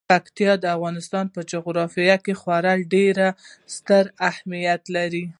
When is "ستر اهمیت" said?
3.75-4.83